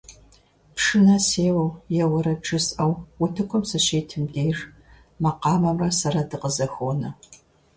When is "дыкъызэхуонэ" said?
6.29-7.09